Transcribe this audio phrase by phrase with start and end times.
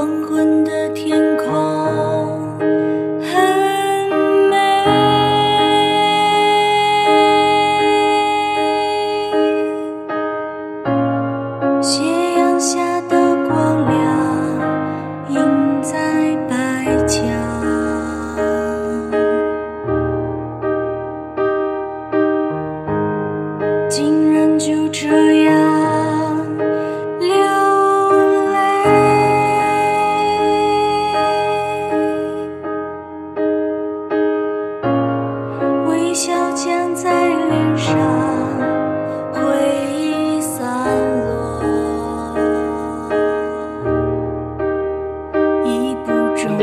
[0.00, 1.89] 黄昏的天空。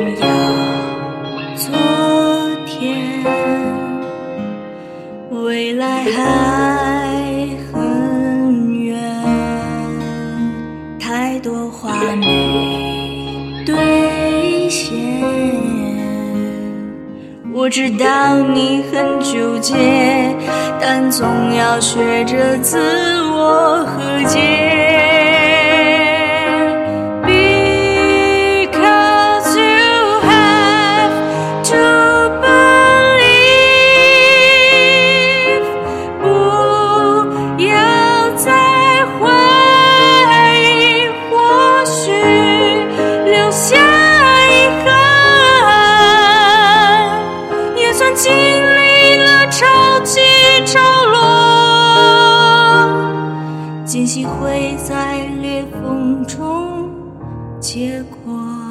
[0.01, 0.27] 要。
[1.55, 1.71] 昨
[2.65, 3.23] 天，
[5.31, 8.99] 未来还很远，
[10.99, 14.95] 太多话没兑现。
[17.53, 19.75] 我知道你很纠结，
[20.79, 22.77] 但总要学着自
[23.31, 24.86] 我和解。
[54.07, 56.89] 惊喜会在裂缝中
[57.59, 58.66] 结果。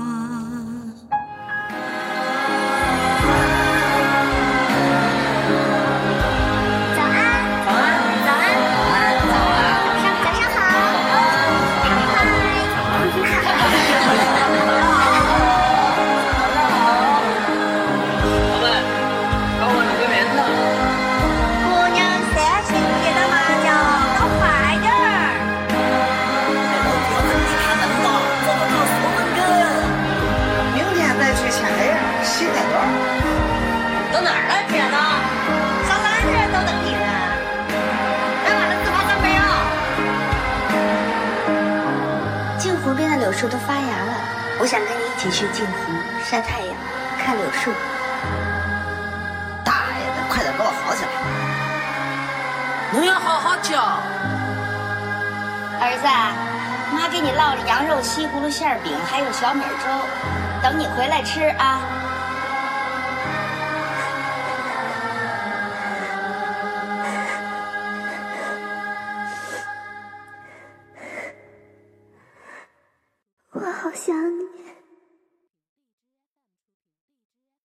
[43.37, 44.13] 树都发芽了，
[44.59, 45.93] 我想跟你一起去镜湖
[46.25, 46.75] 晒太阳，
[47.23, 47.71] 看柳树。
[49.63, 51.11] 大爷的，快点给我好起来！
[52.99, 54.01] 你要好好教。
[55.79, 56.09] 儿子，
[56.97, 59.87] 妈给你烙了羊肉西葫芦馅儿饼，还有小米粥，
[60.63, 61.81] 等你回来吃啊。
[73.59, 74.76] 我好想你。